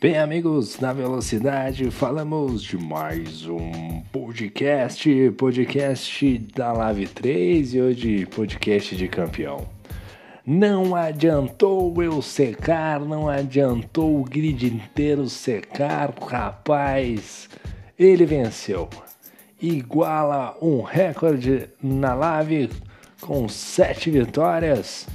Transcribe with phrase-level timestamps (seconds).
[0.00, 8.26] Bem, amigos, na velocidade, falamos de mais um podcast, podcast da Live 3 e hoje
[8.26, 9.68] podcast de campeão.
[10.46, 17.48] Não adiantou eu secar, não adiantou o grid inteiro secar, rapaz,
[17.98, 18.88] ele venceu.
[19.60, 22.70] Iguala um recorde na live
[23.20, 25.08] com sete vitórias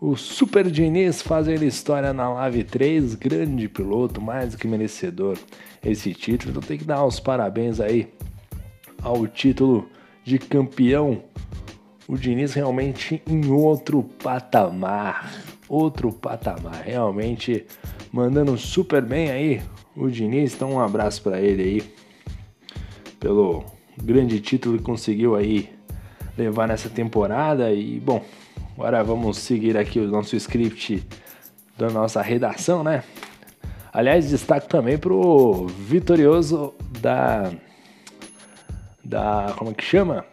[0.00, 5.38] o Super Diniz fazendo história na Live 3, grande piloto, mais do que merecedor
[5.84, 6.50] esse título.
[6.50, 8.12] Então tem que dar os parabéns aí
[9.02, 9.88] ao título
[10.22, 11.22] de campeão.
[12.06, 15.32] O Diniz realmente em outro patamar,
[15.68, 17.64] outro patamar, realmente
[18.12, 19.62] mandando super bem aí
[19.96, 20.54] o Diniz.
[20.54, 21.82] Então um abraço para ele aí
[23.18, 23.64] pelo
[23.96, 25.70] grande título que conseguiu aí
[26.36, 28.22] levar nessa temporada e bom,
[28.76, 31.02] Agora vamos seguir aqui o nosso script
[31.78, 33.02] da nossa redação, né?
[33.90, 37.50] Aliás, destaque também pro vitorioso da.
[39.02, 39.54] Da.
[39.56, 40.26] Como é que chama?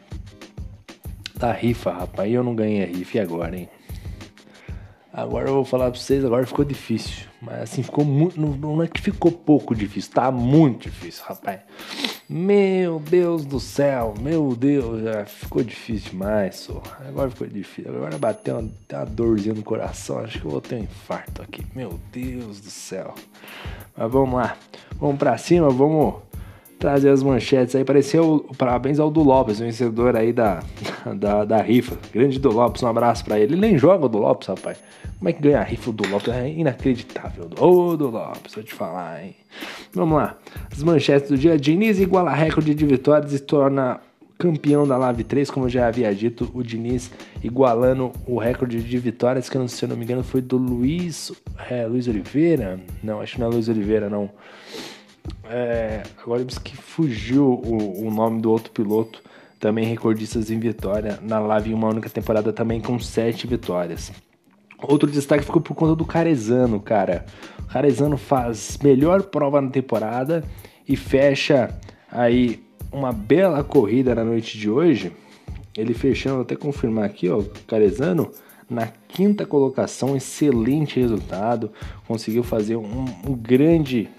[1.34, 2.34] Da rifa, rapaz.
[2.34, 3.70] Eu não ganhei a rifa e agora, hein?
[5.14, 7.28] Agora eu vou falar pra vocês, agora ficou difícil.
[7.42, 8.38] Mas assim, ficou muito.
[8.42, 11.62] Não é que ficou pouco difícil, tá muito difícil, rapaz.
[12.30, 16.70] Meu Deus do céu, meu Deus, já ficou difícil demais.
[17.06, 17.94] Agora ficou difícil.
[17.94, 20.20] Agora bateu uma, uma dorzinha no coração.
[20.20, 21.66] Acho que eu vou ter um infarto aqui.
[21.76, 23.14] Meu Deus do céu.
[23.96, 24.58] Mas vamos lá.
[24.96, 26.16] Vamos pra cima, vamos
[26.84, 27.86] trazer as manchetes aí.
[27.86, 30.62] Pareceu parabéns ao do Lopes, vencedor aí da,
[31.16, 31.98] da, da rifa.
[32.14, 33.53] Grande do Lopes, um abraço para ele.
[33.53, 34.78] Ele nem joga o do Lopes, rapaz.
[35.17, 36.34] Como é que ganha a rifa do Lopes?
[36.34, 37.50] É inacreditável.
[37.58, 39.34] Ô, do Lopes, vou te falar, hein?
[39.94, 40.36] Vamos lá.
[40.70, 41.58] As manchetes do dia.
[41.58, 44.02] Diniz iguala recorde de vitórias e torna
[44.38, 47.09] campeão da Live 3, como eu já havia dito, o Diniz
[47.42, 51.31] igualando o recorde de vitórias, que se eu não me engano foi do Luiz,
[51.70, 52.78] é, Luiz Oliveira?
[53.02, 54.29] Não, acho que não é Luiz Oliveira, não.
[55.45, 59.22] É, agora que fugiu o, o, nome do outro piloto,
[59.59, 64.11] também recordistas em vitória, na Live em uma única temporada também com sete vitórias.
[64.81, 67.25] Outro destaque ficou por conta do Carezano, cara.
[67.59, 70.44] O Carezano faz melhor prova na temporada
[70.88, 71.73] e fecha
[72.11, 72.61] aí
[72.91, 75.13] uma bela corrida na noite de hoje.
[75.78, 78.29] Ele fechando, até confirmar aqui, ó, Carezano
[78.69, 81.72] na quinta colocação, excelente resultado,
[82.07, 84.09] conseguiu fazer um, um grande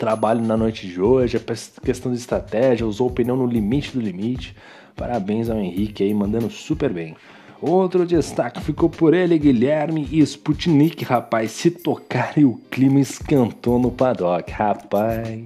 [0.00, 4.00] trabalho na noite de hoje, a questão de estratégia, usou o pneu no limite do
[4.00, 4.56] limite.
[4.96, 7.14] Parabéns ao Henrique aí, mandando super bem.
[7.60, 11.50] Outro destaque ficou por ele, Guilherme e Sputnik, rapaz.
[11.50, 15.44] Se tocarem o clima esquentou no paddock, rapaz.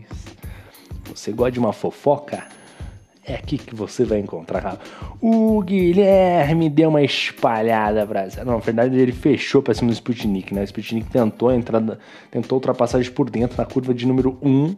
[1.12, 2.53] Você gosta de uma fofoca?
[3.26, 4.78] É aqui que você vai encontrar.
[5.20, 8.28] O Guilherme deu uma espalhada pra.
[8.44, 10.60] Não, na verdade ele fechou pra cima do Sputnik, né?
[10.60, 11.82] O Sputnik tentou entrar,
[12.30, 14.76] tentou ultrapassagem por dentro na curva de número 1.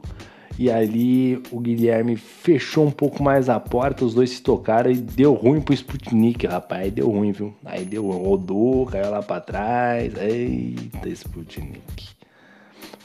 [0.58, 4.96] E ali o Guilherme fechou um pouco mais a porta, os dois se tocaram e
[4.96, 6.84] deu ruim pro Sputnik, rapaz.
[6.84, 7.52] Aí deu ruim, viu?
[7.64, 10.14] Aí deu, rodou, caiu lá pra trás.
[10.16, 12.15] Eita, Sputnik.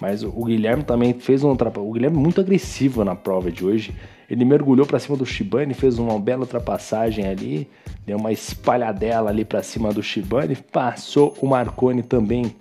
[0.02, 3.94] Mas o Guilherme também fez um O Guilherme é muito agressivo na prova de hoje.
[4.28, 7.70] Ele mergulhou para cima do Shibane, fez uma bela ultrapassagem ali,
[8.04, 12.56] deu uma espalhadela ali para cima do Shibane, passou o Marconi também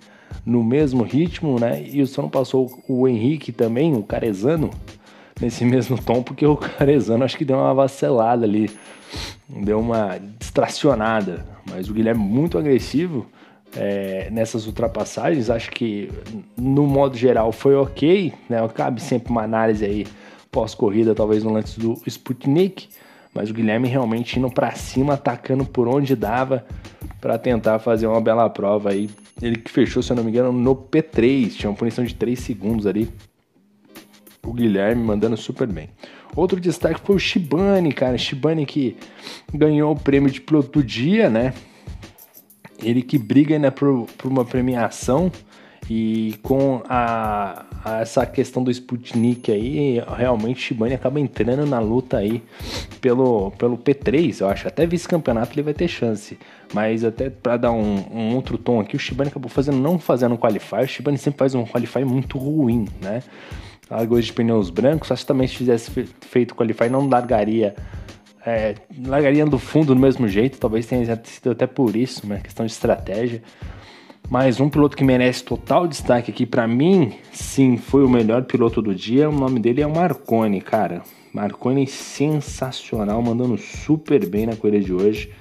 [0.45, 1.81] no mesmo ritmo, né?
[1.81, 4.69] E só não passou o Henrique também, o Carezano,
[5.39, 8.69] nesse mesmo tom, porque o Carezano acho que deu uma vacilada ali,
[9.49, 11.43] deu uma distracionada.
[11.67, 13.25] Mas o Guilherme muito agressivo
[13.75, 16.09] é, nessas ultrapassagens, acho que
[16.57, 18.57] no modo geral foi ok, né?
[18.73, 20.07] Cabe sempre uma análise aí
[20.51, 22.89] pós-corrida, talvez no lance do Sputnik,
[23.33, 26.65] mas o Guilherme realmente indo para cima, atacando por onde dava
[27.21, 29.09] para tentar fazer uma bela prova aí.
[29.41, 32.37] Ele que fechou, se eu não me engano, no P3, tinha uma punição de 3
[32.37, 33.09] segundos ali.
[34.43, 35.89] O Guilherme mandando super bem.
[36.35, 38.17] Outro destaque foi o Shibane, cara.
[38.17, 38.97] Shibane que
[39.53, 41.53] ganhou o prêmio de piloto do dia, né?
[42.81, 45.31] Ele que briga ainda por, por uma premiação
[45.89, 52.17] e com a, a, essa questão do Sputnik aí, realmente Shibane acaba entrando na luta
[52.17, 52.41] aí
[53.01, 54.67] pelo, pelo P3, eu acho.
[54.67, 56.37] Até vice-campeonato ele vai ter chance.
[56.73, 60.35] Mas até para dar um, um, outro tom aqui, o Shibane acabou fazendo, não fazendo
[60.35, 60.83] um qualify.
[60.83, 63.21] O Shibane sempre faz um qualify muito ruim, né?
[63.89, 65.91] Largou de pneus brancos, acho que também se tivesse
[66.21, 67.75] feito qualify não largaria
[68.45, 72.65] é, largaria do fundo do mesmo jeito, talvez tenha sido até por isso, uma questão
[72.65, 73.41] de estratégia.
[74.29, 78.81] Mas um piloto que merece total destaque aqui para mim, sim, foi o melhor piloto
[78.81, 79.29] do dia.
[79.29, 81.01] O nome dele é Marconi, cara.
[81.33, 85.31] Marconi sensacional, mandando super bem na corrida de hoje.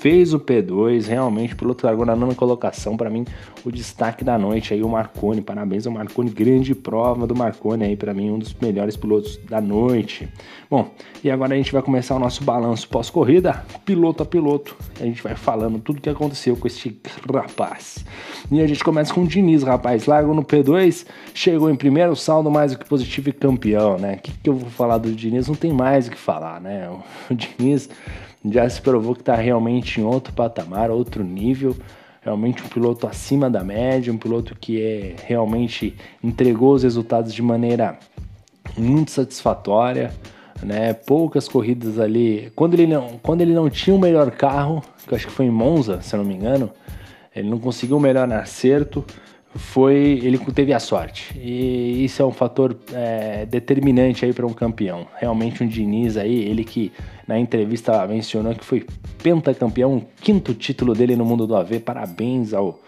[0.00, 3.26] Fez o P2, realmente, o piloto largou na nona colocação, para mim,
[3.62, 7.96] o destaque da noite aí, o Marconi, parabéns ao Marconi, grande prova do Marconi aí,
[7.96, 10.26] para mim, um dos melhores pilotos da noite.
[10.70, 10.90] Bom,
[11.22, 15.22] e agora a gente vai começar o nosso balanço pós-corrida, piloto a piloto, a gente
[15.22, 16.98] vai falando tudo o que aconteceu com este
[17.30, 18.02] rapaz.
[18.50, 21.04] E a gente começa com o Diniz, rapaz, largou no P2,
[21.34, 24.14] chegou em primeiro, saldo mais do que positivo e campeão, né?
[24.14, 25.46] O que, que eu vou falar do Diniz?
[25.46, 26.88] Não tem mais o que falar, né?
[27.30, 27.90] O Diniz
[28.44, 31.76] já se provou que está realmente em outro patamar, outro nível.
[32.22, 37.42] Realmente um piloto acima da média, um piloto que é, realmente entregou os resultados de
[37.42, 37.98] maneira
[38.76, 40.12] muito satisfatória.
[40.62, 40.92] Né?
[40.92, 42.52] Poucas corridas ali.
[42.54, 45.46] Quando ele, não, quando ele não tinha o melhor carro, que eu acho que foi
[45.46, 46.70] em Monza, se eu não me engano,
[47.34, 49.04] ele não conseguiu o melhor acerto
[49.54, 54.52] foi ele teve a sorte e isso é um fator é, determinante aí para um
[54.52, 55.06] campeão.
[55.16, 56.92] Realmente um Diniz aí, ele que
[57.30, 58.84] na entrevista mencionou que foi
[59.22, 61.78] pentacampeão, quinto título dele no mundo do AV.
[61.78, 62.80] Parabéns ao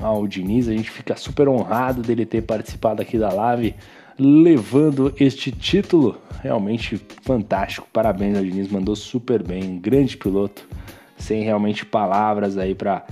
[0.00, 3.74] ao Diniz, a gente fica super honrado dele ter participado aqui da live,
[4.16, 6.16] levando este título.
[6.40, 7.86] Realmente fantástico.
[7.92, 10.66] Parabéns ao Diniz, mandou super bem, um grande piloto,
[11.18, 13.04] sem realmente palavras aí para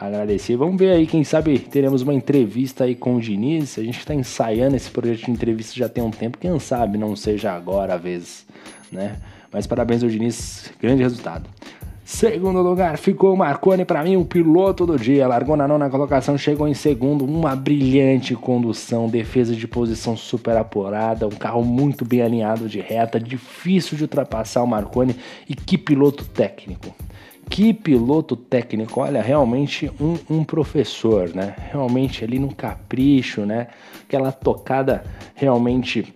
[0.00, 0.56] agradecer.
[0.56, 3.76] Vamos ver aí, quem sabe teremos uma entrevista aí com o Diniz.
[3.76, 7.14] A gente está ensaiando esse projeto de entrevista já tem um tempo, quem sabe não
[7.14, 8.46] seja agora a vez,
[8.90, 9.16] né?
[9.52, 11.48] Mas parabéns ao Diniz, grande resultado.
[12.04, 15.26] Segundo lugar ficou o Marconi para mim, o piloto do dia.
[15.26, 17.24] Largou na nona colocação, chegou em segundo.
[17.24, 23.20] Uma brilhante condução, defesa de posição super apurada, um carro muito bem alinhado de reta,
[23.20, 25.14] difícil de ultrapassar o Marconi.
[25.48, 26.94] E que piloto técnico!
[27.48, 31.54] Que piloto técnico, olha, realmente um, um professor, né?
[31.70, 33.68] Realmente ali no capricho, né?
[34.06, 35.04] Aquela tocada
[35.34, 36.14] realmente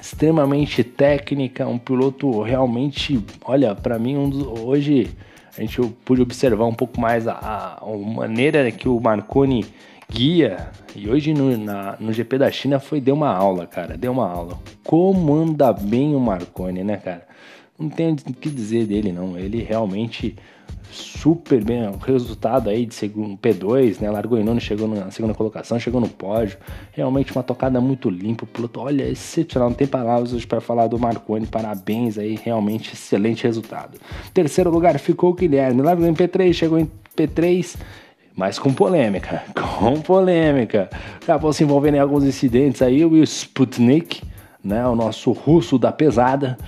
[0.00, 5.10] extremamente técnica, um piloto realmente, olha, para mim um dos, hoje
[5.56, 9.64] a gente pude observar um pouco mais a, a, maneira que o Marconi
[10.10, 14.12] guia e hoje no, na, no GP da China foi deu uma aula, cara, deu
[14.12, 14.58] uma aula.
[14.82, 17.34] Como anda bem o Marconi, né, cara?
[17.78, 19.38] não tenho o que dizer dele, não.
[19.38, 20.36] Ele realmente
[20.90, 24.10] super bem, o resultado aí de segundo P2, né?
[24.10, 26.58] Largou em nono, chegou na segunda colocação, chegou no pódio.
[26.92, 30.98] Realmente uma tocada muito limpa, piloto, olha, excepcional, não tem palavras hoje para falar do
[30.98, 31.46] Marconi.
[31.46, 33.98] Parabéns aí, realmente excelente resultado.
[34.32, 37.76] Terceiro lugar ficou o Guilherme, largou em P3, chegou em P3
[38.36, 40.90] mas com polêmica, com polêmica.
[41.22, 44.22] Acabou se envolvendo em alguns incidentes aí, o Sputnik,
[44.62, 46.58] né, o nosso russo da pesada,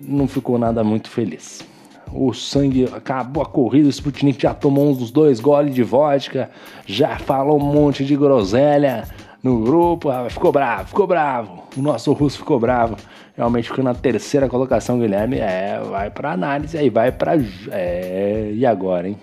[0.00, 1.64] não ficou nada muito feliz.
[2.12, 6.50] O sangue acabou a corrida, o Sputnik já tomou uns dos dois goles de vodka,
[6.86, 9.04] já falou um monte de groselha
[9.42, 11.64] no grupo, ficou bravo, ficou bravo.
[11.76, 12.96] O nosso russo ficou bravo.
[13.36, 15.38] Realmente ficou na terceira colocação, Guilherme.
[15.38, 17.32] É, vai para análise aí, vai para
[17.70, 19.18] é, e agora, hein?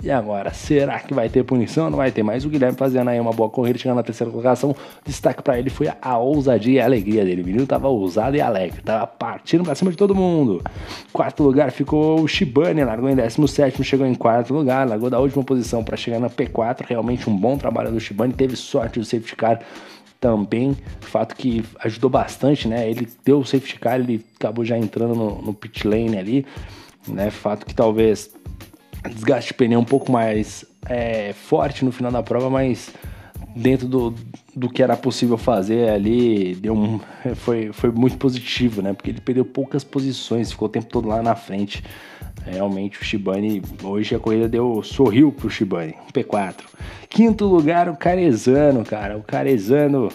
[0.00, 1.90] E agora, será que vai ter punição?
[1.90, 2.44] Não vai ter mais.
[2.44, 4.74] O Guilherme fazendo aí uma boa corrida, chegando na terceira colocação.
[5.04, 7.42] Destaque para ele foi a ousadia e a alegria dele.
[7.42, 10.62] O menino tava ousado e alegre, tava partindo para cima de todo mundo.
[11.12, 15.42] Quarto lugar ficou o Shibane, largou em 17, chegou em quarto lugar, largou da última
[15.42, 16.84] posição para chegar na P4.
[16.86, 19.60] Realmente um bom trabalho do Shibane, teve sorte do safety car
[20.20, 22.88] também, fato que ajudou bastante, né?
[22.88, 26.46] Ele deu o safety car, ele acabou já entrando no, no pit lane ali,
[27.06, 27.30] né?
[27.30, 28.30] Fato que talvez
[29.14, 32.90] desgaste de pneu um pouco mais é, forte no final da prova, mas
[33.54, 34.14] dentro do,
[34.54, 37.00] do que era possível fazer ali, deu um,
[37.36, 38.92] foi, foi muito positivo, né?
[38.92, 41.82] Porque ele perdeu poucas posições, ficou o tempo todo lá na frente.
[42.44, 46.54] Realmente o Shibane, hoje a corrida deu sorriu pro Shibane, P4.
[47.08, 49.18] Quinto lugar, o Carezano, cara.
[49.18, 50.08] O Carezano,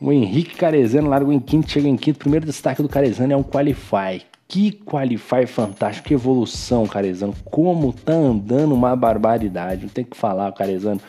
[0.00, 2.18] o Henrique Carezano largou em quinto, chega em quinto.
[2.18, 4.22] Primeiro destaque do Carezano é um Qualify.
[4.46, 7.34] Que qualify fantástico, que evolução, Carezano.
[7.44, 9.82] Como tá andando uma barbaridade.
[9.82, 11.00] Não tem que falar, Carezano.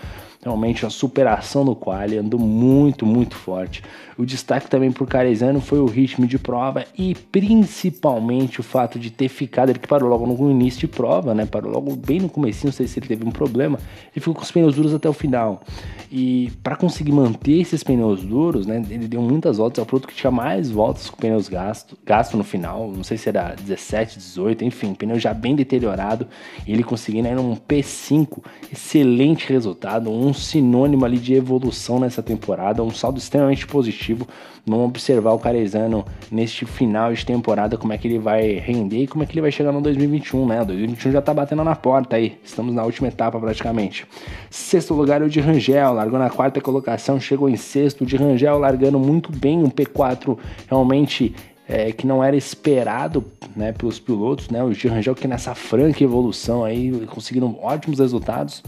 [0.43, 3.83] Realmente a superação do quali andou muito, muito forte.
[4.17, 9.11] O destaque também por Carezano foi o ritmo de prova e principalmente o fato de
[9.11, 11.45] ter ficado, ele que parou logo no início de prova, né?
[11.45, 13.77] Parou logo bem no começo, não sei se ele teve um problema,
[14.13, 15.63] ele ficou com os pneus duros até o final.
[16.11, 18.81] E para conseguir manter esses pneus duros, né?
[18.89, 22.37] Ele deu muitas voltas, é o produto que tinha mais voltas com pneus gasto, gasto
[22.37, 26.27] no final, não sei se era 17, 18, enfim, pneu já bem deteriorado,
[26.65, 32.83] e ele conseguindo aí um P5, excelente resultado, um sinônimo ali de evolução nessa temporada,
[32.83, 34.27] um saldo extremamente positivo.
[34.67, 39.07] Vamos observar o Carezano neste final de temporada, como é que ele vai render e
[39.07, 40.61] como é que ele vai chegar no 2021, né?
[40.61, 44.07] O 2021 já tá batendo na porta aí, estamos na última etapa praticamente.
[44.49, 48.01] Sexto lugar é o de Rangel, largou na quarta colocação, chegou em sexto.
[48.01, 50.37] O de Rangel largando muito bem, um P4
[50.67, 51.35] realmente
[51.67, 53.23] é, que não era esperado
[53.55, 54.63] né, pelos pilotos, né?
[54.63, 58.63] O Gil Rangel que nessa franca evolução aí, conseguindo ótimos resultados,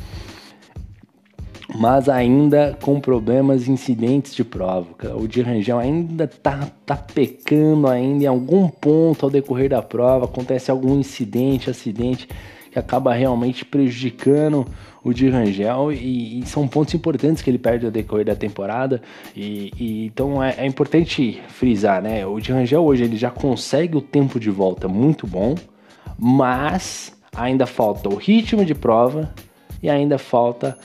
[1.76, 4.88] mas ainda com problemas incidentes de prova.
[5.16, 10.26] O Gil Rangel ainda tá, tá pecando ainda em algum ponto ao decorrer da prova,
[10.26, 12.28] acontece algum incidente, acidente
[12.72, 14.66] que acaba realmente prejudicando
[15.04, 19.02] o de Rangel e, e, são pontos importantes que ele perde ao decorrer da temporada
[19.36, 22.26] e, e então é, é, importante frisar, né?
[22.26, 25.56] O de Rangel hoje ele já consegue o tempo de volta muito bom,
[26.20, 29.34] mas ainda falta o ritmo de prova
[29.82, 30.78] e ainda falta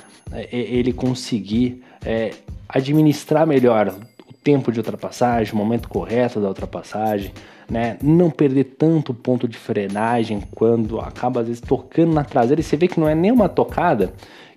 [0.50, 2.30] ele conseguir é,
[2.68, 3.94] administrar melhor
[4.28, 7.32] o tempo de ultrapassagem, o momento correto da ultrapassagem,
[7.70, 7.96] né?
[8.02, 12.76] Não perder tanto ponto de frenagem quando acaba às vezes tocando na traseira e você
[12.76, 14.12] vê que não é nem uma tocada,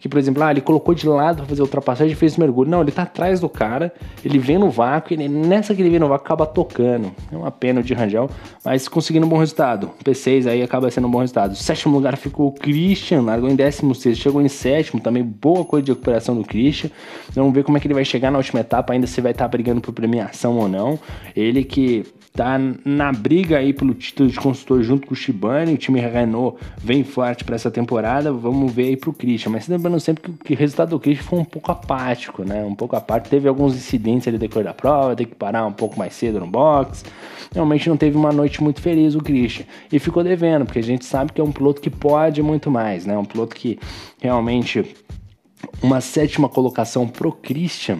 [0.05, 2.69] que por exemplo, ah, ele colocou de lado para fazer ultrapassagem e fez mergulho.
[2.69, 3.91] Não, ele tá atrás do cara,
[4.23, 7.11] ele vem no vácuo e nessa que ele vem no vácuo acaba tocando.
[7.31, 8.29] É uma pena de Rangel,
[8.63, 9.89] mas conseguindo um bom resultado.
[10.03, 11.55] P6 aí acaba sendo um bom resultado.
[11.55, 15.91] sétimo lugar ficou o Christian, largou em 16, chegou em sétimo, também boa coisa de
[15.91, 16.91] recuperação do Christian.
[17.33, 19.45] Vamos ver como é que ele vai chegar na última etapa, ainda se vai estar
[19.45, 20.99] tá brigando por premiação ou não.
[21.35, 25.77] Ele que tá na briga aí pelo título de construtor junto com o Shibane, o
[25.77, 30.23] time Renault vem forte para essa temporada, vamos ver aí pro Christian, mas lembrando sempre
[30.23, 33.47] que, que o resultado do Christian foi um pouco apático, né, um pouco apático, teve
[33.47, 37.05] alguns incidentes ali depois da prova, tem que parar um pouco mais cedo no box,
[37.53, 41.05] realmente não teve uma noite muito feliz o Christian, e ficou devendo, porque a gente
[41.05, 43.79] sabe que é um piloto que pode muito mais, né, um piloto que
[44.19, 44.83] realmente
[45.81, 47.99] uma sétima colocação pro Christian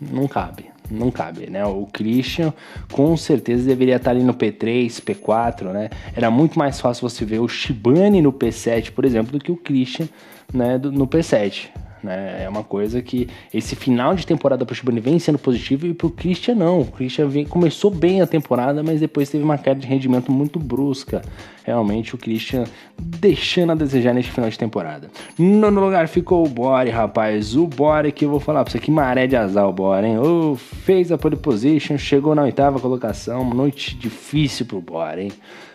[0.00, 1.64] não cabe, não cabe, né?
[1.64, 2.52] O Christian
[2.92, 5.90] com certeza deveria estar ali no P3, P4, né?
[6.14, 9.56] Era muito mais fácil você ver o Shibane no P7, por exemplo, do que o
[9.56, 10.08] Christian
[10.52, 11.70] né, no P7.
[12.04, 12.44] Né?
[12.44, 15.94] É uma coisa que esse final de temporada para o Shibane vem sendo positivo e
[15.94, 16.82] para o Christian não.
[16.82, 20.58] O Christian vem, começou bem a temporada, mas depois teve uma queda de rendimento muito
[20.58, 21.22] brusca.
[21.64, 22.64] Realmente o Christian
[22.98, 25.10] deixando a desejar neste final de temporada.
[25.38, 27.56] No lugar ficou o Bore, rapaz.
[27.56, 30.18] O Bore que eu vou falar para você que maré de azar o Bore, hein?
[30.18, 33.48] Oh, fez a pole position, chegou na oitava colocação.
[33.48, 35.32] Noite difícil pro Bore, hein?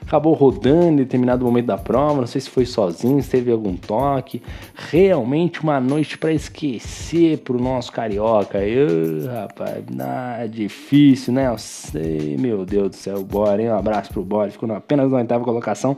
[0.09, 3.75] acabou rodando em determinado momento da prova, não sei se foi sozinho, se teve algum
[3.75, 4.41] toque.
[4.73, 8.59] Realmente uma noite para esquecer pro nosso carioca.
[8.59, 11.47] Eu, rapaz, nada difícil, né?
[11.47, 13.69] Eu sei, meu Deus do céu, Bora, hein?
[13.69, 15.95] Um abraço pro Bora, ficou apenas na oitava colocação.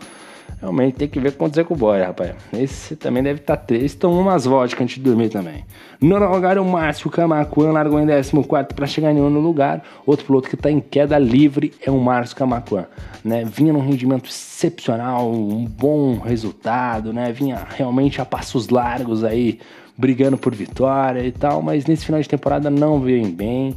[0.59, 2.35] Realmente tem que ver o que aconteceu com o boy, rapaz.
[2.53, 3.97] Esse também deve estar tá triste.
[3.97, 5.65] Tomou umas vodka antes de dormir também.
[5.99, 9.83] No lugar, o Márcio Camacuan largou em 14 para chegar em nono lugar.
[10.05, 12.85] Outro piloto que está em queda livre é o Márcio Camacuan.
[13.23, 13.43] Né?
[13.43, 17.31] Vinha num rendimento excepcional, um bom resultado, né?
[17.31, 19.59] Vinha realmente a passos largos aí,
[20.01, 23.75] brigando por vitória e tal, mas nesse final de temporada não veio bem.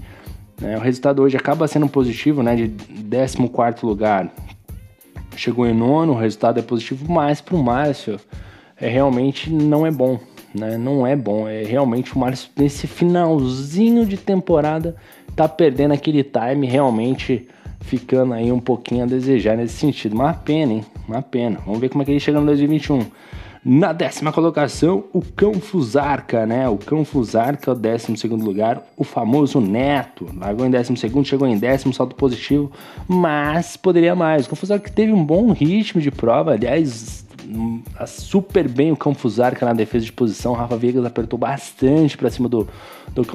[0.59, 0.77] Né?
[0.79, 2.57] O resultado hoje acaba sendo positivo, né?
[2.57, 2.71] De
[3.09, 4.33] 14 lugar
[5.37, 8.19] chegou em nono, o resultado é positivo, mas para o Márcio
[8.81, 10.19] é, realmente não é bom.
[10.55, 10.79] Né?
[10.79, 11.47] Não é bom.
[11.47, 14.97] É realmente o Márcio, nesse finalzinho de temporada,
[15.37, 17.49] tá perdendo aquele time, realmente
[17.81, 20.15] ficando aí um pouquinho a desejar nesse sentido.
[20.15, 20.85] Uma pena, hein?
[21.07, 21.59] Uma pena.
[21.67, 23.05] Vamos ver como é que ele chega no 2021.
[23.67, 26.69] Na décima colocação, o Cão Fusarca, né?
[26.69, 30.29] O Cão Fusarca, o décimo segundo lugar, o famoso Neto.
[30.37, 32.71] Largou em décimo segundo, chegou em décimo, salto positivo,
[33.09, 34.45] mas poderia mais.
[34.45, 37.24] O Cão Fusarca teve um bom ritmo de prova, aliás,
[38.07, 40.53] super bem o Cão Fusarca na defesa de posição.
[40.53, 42.69] Rafa Vegas apertou bastante para cima do,
[43.13, 43.27] do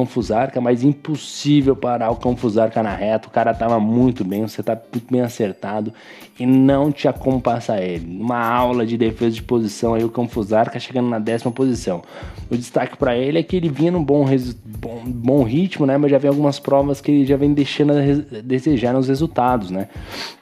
[0.61, 3.27] mas impossível parar o Cão Fusarca na reta.
[3.27, 5.93] O cara tava muito bem, você tá muito bem acertado
[6.39, 8.05] e não tinha como passar ele.
[8.19, 12.01] Uma aula de defesa de posição aí, o Cão Fusarca chegando na décima posição.
[12.49, 14.25] O destaque para ele é que ele vinha num bom,
[14.65, 15.97] bom, bom ritmo, né?
[15.97, 19.87] Mas já vem algumas provas que ele já vem deixando a desejar nos resultados, né?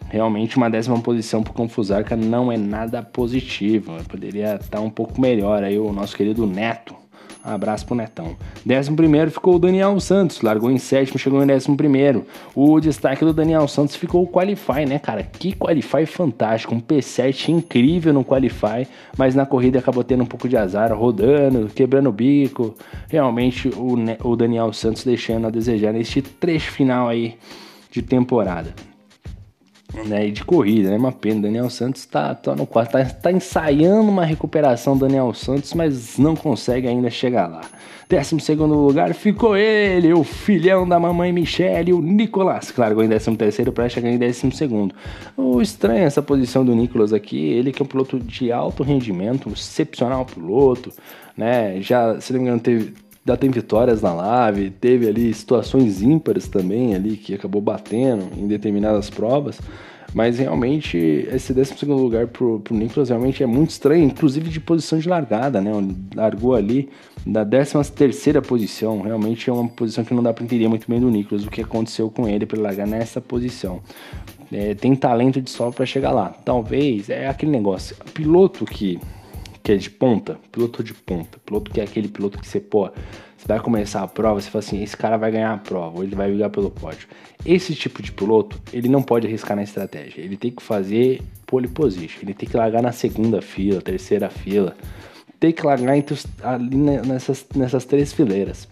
[0.09, 3.93] Realmente uma décima posição para o Confusarca não é nada positivo.
[4.07, 6.95] Poderia estar um pouco melhor aí o nosso querido Neto.
[7.45, 8.35] Um abraço pro Netão.
[8.65, 12.25] Décimo primeiro ficou o Daniel Santos, largou em sétimo, chegou em décimo primeiro.
[12.53, 15.23] O destaque do Daniel Santos ficou o Qualify, né, cara?
[15.23, 18.85] Que Qualify fantástico, um P7 incrível no Qualify,
[19.17, 22.75] mas na corrida acabou tendo um pouco de azar, rodando, quebrando o bico.
[23.07, 23.95] Realmente o,
[24.29, 27.37] o Daniel Santos deixando a desejar neste trecho final aí
[27.89, 28.73] de temporada
[30.05, 30.97] né, de corrida, né?
[30.97, 31.41] Uma pena.
[31.41, 36.35] Daniel Santos tá, tá no quarto, tá, tá ensaiando uma recuperação Daniel Santos, mas não
[36.35, 37.61] consegue ainda chegar lá.
[38.09, 43.09] Décimo segundo lugar ficou ele, o filhão da mamãe Michele, o Nicolas, que largou em
[43.09, 44.95] décimo terceiro para chegar em décimo segundo.
[45.35, 49.49] O estranho essa posição do Nicolas aqui, ele que é um piloto de alto rendimento,
[49.49, 50.89] um excepcional piloto,
[51.35, 51.81] né?
[51.81, 52.93] Já, se não me engano, teve
[53.27, 58.47] ainda tem vitórias na live, teve ali situações ímpares também ali que acabou batendo em
[58.47, 59.59] determinadas provas.
[60.13, 64.97] Mas realmente, esse 12 lugar pro, pro Nicolas realmente é muito estranho, inclusive de posição
[64.97, 65.71] de largada, né?
[66.15, 66.89] Largou ali
[67.25, 69.01] da 13 posição.
[69.01, 71.61] Realmente é uma posição que não dá para entender muito bem do Nicolas, o que
[71.61, 73.81] aconteceu com ele para largar nessa posição.
[74.49, 76.29] É, tem talento de solo para chegar lá.
[76.29, 77.93] Talvez é aquele negócio.
[78.13, 78.97] Piloto que,
[79.67, 82.89] que é de ponta, piloto de ponta, piloto que é aquele piloto que você, pô,
[83.37, 86.05] você vai começar a prova, você fala assim, esse cara vai ganhar a prova, ou
[86.05, 87.05] ele vai brigar pelo pódio.
[87.45, 90.21] Esse tipo de piloto, ele não pode arriscar na estratégia.
[90.21, 94.73] Ele tem que fazer pole position, ele tem que largar na segunda fila, terceira fila.
[95.37, 98.69] Tem que largar entre os, ali nessas, nessas três fileiras.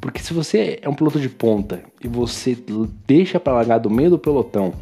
[0.00, 2.58] Porque se você é um piloto de ponta e você
[3.06, 4.74] deixa para largar do meio do pelotão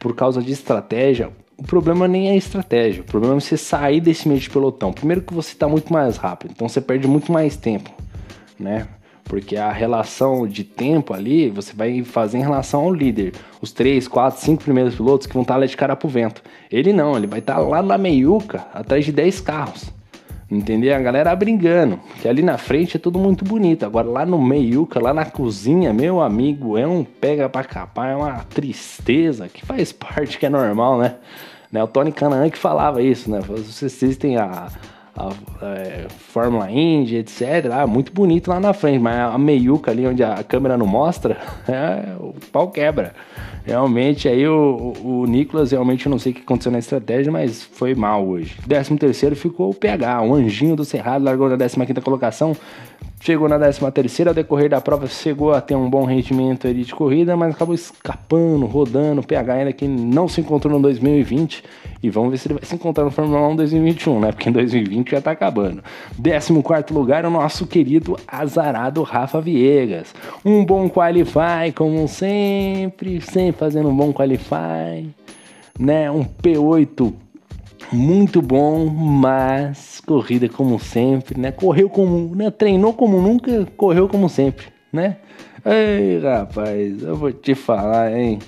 [0.00, 4.00] por causa de estratégia, o problema nem é a estratégia, o problema é você sair
[4.00, 4.92] desse meio de pelotão.
[4.92, 7.90] Primeiro que você está muito mais rápido, então você perde muito mais tempo,
[8.58, 8.86] né?
[9.24, 13.34] Porque a relação de tempo ali, você vai fazer em relação ao líder.
[13.60, 16.42] Os três, quatro, cinco primeiros pilotos que vão estar lá de cara pro vento.
[16.70, 19.90] Ele não, ele vai estar lá na meiuca, atrás de 10 carros.
[20.50, 20.96] Entendeu?
[20.96, 23.84] A galera brigando, que ali na frente é tudo muito bonito.
[23.84, 28.16] Agora lá no meiuca, lá na cozinha, meu amigo, é um pega pra capar, é
[28.16, 31.16] uma tristeza que faz parte, que é normal, né?
[31.70, 31.84] né?
[31.84, 33.40] O Tony Canaan que falava isso, né?
[33.40, 34.68] Vocês assistem a,
[35.18, 37.70] a, a é, Fórmula Indy, etc.
[37.72, 41.36] Ah, muito bonito lá na frente, mas a meiuca ali onde a câmera não mostra,
[41.68, 43.12] é, o pau quebra.
[43.66, 47.62] Realmente, aí o, o Nicolas, realmente eu não sei o que aconteceu na estratégia, mas
[47.62, 48.56] foi mal hoje.
[48.66, 52.56] 13 terceiro ficou o PH, o anjinho do Cerrado, largou na 15 quinta colocação,
[53.20, 56.84] Chegou na 13 terceira, ao decorrer da prova chegou a ter um bom rendimento ali
[56.84, 61.64] de corrida, mas acabou escapando, rodando, PH ainda que não se encontrou no 2020
[62.02, 64.32] e vamos ver se ele vai se encontrar no Fórmula 1 2021, né?
[64.32, 65.82] Porque em 2020 já tá acabando.
[66.16, 70.14] 14 lugar o nosso querido azarado Rafa Viegas.
[70.44, 75.08] Um bom qualify, como sempre, sempre fazendo um bom qualify,
[75.78, 76.08] né?
[76.10, 77.12] Um P8
[77.92, 81.52] muito bom, mas corrida como sempre, né?
[81.52, 82.50] Correu como, né?
[82.50, 85.16] Treinou como nunca, correu como sempre, né?
[85.64, 88.38] Ei, rapaz, eu vou te falar, hein?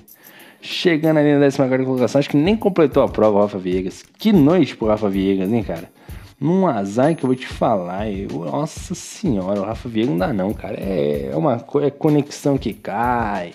[0.62, 4.04] Chegando ali na 14 colocação, acho que nem completou a prova Rafa Viegas.
[4.18, 5.90] Que noite pro Rafa Viegas, hein, cara?
[6.38, 10.32] Num azar que eu vou te falar, eu, nossa senhora, o Rafa Viegas não dá
[10.32, 10.76] não, cara.
[10.78, 13.52] É uma é conexão que cai,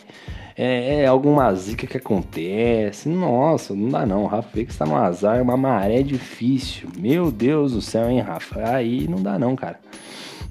[0.58, 3.10] é, é alguma zica que acontece.
[3.10, 4.24] Nossa, não dá não.
[4.24, 6.88] O Rafa Veiga está no azar, é uma maré difícil.
[6.98, 8.64] Meu Deus do céu, hein, Rafa?
[8.64, 9.80] Aí não dá não, cara.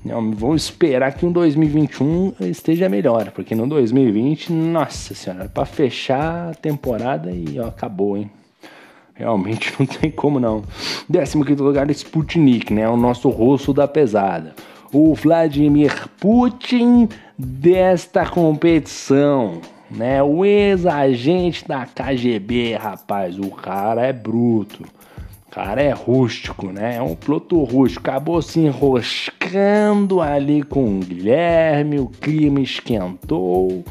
[0.04, 6.50] Não, vou esperar que em 2021 esteja melhor, porque no 2020, nossa senhora, para fechar
[6.50, 8.30] a temporada e ó, acabou, hein?
[9.14, 10.62] Realmente não tem como não.
[11.10, 12.86] 15 lugar, Sputnik, né?
[12.86, 14.54] O nosso rosto da pesada.
[14.92, 20.22] O Vladimir Putin desta competição né?
[20.22, 24.84] O ex-agente da KGB, rapaz, o cara é bruto.
[25.46, 26.96] O cara é rústico, né?
[26.96, 28.08] É um piloto rústico.
[28.08, 33.84] Acabou se enroscando ali com o Guilherme, o clima esquentou,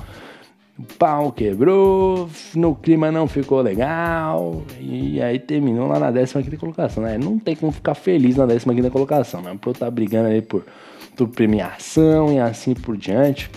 [0.77, 7.03] o pau quebrou, no clima não ficou legal, e aí terminou lá na 15 colocação,
[7.03, 7.17] né?
[7.17, 9.51] Não tem como ficar feliz na 15 colocação, né?
[9.51, 10.65] O piloto tá brigando ali por,
[11.15, 13.49] por premiação e assim por diante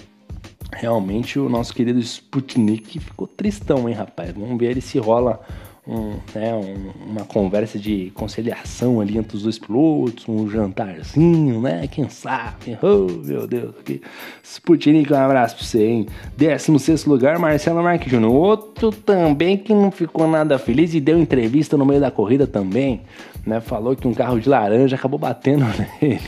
[0.76, 4.32] realmente o nosso querido Sputnik ficou tristão, hein, rapaz?
[4.32, 5.40] Vamos ver ele se rola
[5.86, 11.86] um, né, um, uma conversa de conciliação ali entre os dois pilotos, um jantarzinho, né?
[11.86, 12.76] Quem sabe?
[12.82, 13.74] Oh, meu Deus.
[13.78, 14.02] Aqui.
[14.42, 16.06] Sputnik, um abraço pra você, hein?
[16.36, 18.32] 16 lugar, Marcelo Marques Júnior.
[18.32, 23.02] Outro também que não ficou nada feliz e deu entrevista no meio da corrida também,
[23.46, 23.60] né?
[23.60, 25.64] Falou que um carro de laranja acabou batendo
[26.02, 26.20] nele.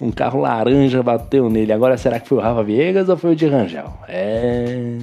[0.00, 1.72] Um carro laranja bateu nele.
[1.72, 3.92] Agora será que foi o Rafa Viegas ou foi o de Rangel?
[4.08, 4.98] É.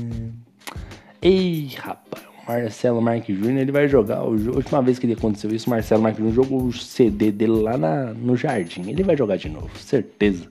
[1.22, 2.24] Ei, rapaz.
[2.48, 4.24] Marcelo Marques Júnior, ele vai jogar.
[4.24, 7.32] O, a última vez que ele aconteceu isso, o Marcelo Marques Júnior jogou o CD
[7.32, 8.90] dele lá na, no jardim.
[8.90, 10.48] Ele vai jogar de novo, certeza.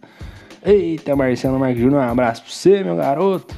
[0.64, 3.54] Eita, Marcelo Marques Júnior, um abraço pra você, meu garoto.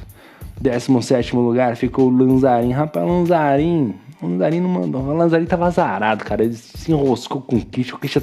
[0.59, 2.71] 17 lugar ficou o Lanzarin.
[2.71, 3.95] Rapaz, Lanzarin.
[4.25, 5.01] O Lanzarin não mandou.
[5.01, 6.43] O tava azarado, cara.
[6.43, 7.95] Ele se enroscou com o Christian.
[7.95, 8.21] O Christian,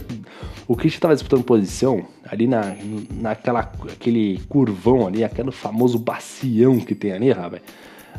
[0.69, 2.75] o Christian tava disputando posição ali na,
[3.11, 7.62] naquela aquele curvão ali, aquele famoso bacião que tem ali, rapaz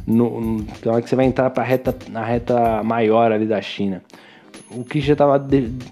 [0.06, 3.62] no, no, na hora que você vai entrar para reta, na reta maior ali da
[3.62, 4.02] China.
[4.72, 5.46] O que já estava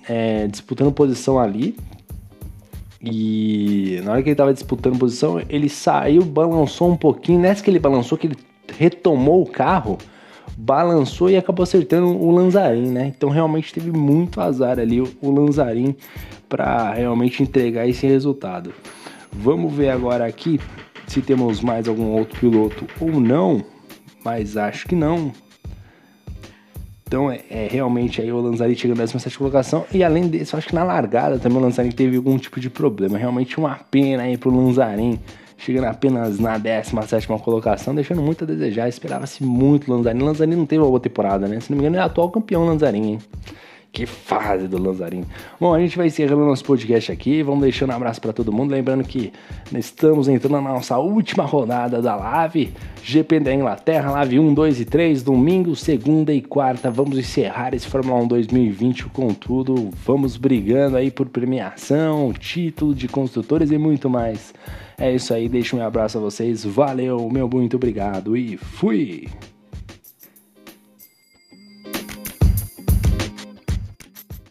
[0.08, 1.76] é, disputando posição ali.
[3.02, 7.40] E na hora que ele estava disputando posição, ele saiu, balançou um pouquinho.
[7.40, 8.38] Nessa que ele balançou, que ele
[8.78, 9.98] retomou o carro,
[10.62, 13.12] balançou e acabou acertando o Lanzarin, né?
[13.16, 15.96] Então realmente teve muito azar ali o Lanzarin
[16.48, 18.72] para realmente entregar esse resultado.
[19.32, 20.60] Vamos ver agora aqui
[21.08, 23.64] se temos mais algum outro piloto ou não,
[24.24, 25.32] mas acho que não.
[27.08, 29.86] Então é, é, realmente aí o Lanzarin chega na 17 colocação.
[29.92, 33.18] E além disso, acho que na largada também o Lanzarin teve algum tipo de problema.
[33.18, 35.20] Realmente uma pena aí pro Lanzarin.
[35.64, 38.90] Chegando apenas na 17 colocação, deixando muito a desejar.
[38.90, 40.20] Esperava-se muito o Lanzarin.
[40.20, 41.60] O Lanzarin não teve uma boa temporada, né?
[41.60, 43.20] Se não me engano, é atual campeão Lanzarin, hein?
[43.92, 45.24] Que fase do Lanzarin.
[45.60, 47.44] Bom, a gente vai encerrando nosso podcast aqui.
[47.44, 48.72] Vamos deixando um abraço para todo mundo.
[48.72, 49.32] Lembrando que
[49.78, 52.74] estamos entrando na nossa última rodada da Live.
[53.04, 55.22] GP da Inglaterra, Live 1, 2 e 3.
[55.22, 56.90] Domingo, segunda e quarta.
[56.90, 59.90] Vamos encerrar esse Fórmula 1 2020 com tudo.
[60.06, 64.54] Vamos brigando aí por premiação, título de construtores e muito mais.
[65.02, 65.50] É isso aí.
[65.50, 66.64] Deixo um abraço a vocês.
[66.64, 69.28] Valeu, meu muito obrigado e fui!